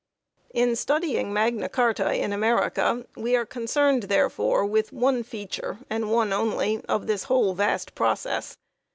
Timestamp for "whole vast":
7.25-7.93